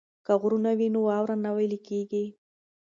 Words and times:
که 0.25 0.33
غرونه 0.41 0.71
وي 0.77 0.87
نو 0.93 0.99
واوره 1.07 1.35
نه 1.43 1.51
ویلی 1.55 1.79
کیږي. 1.87 2.25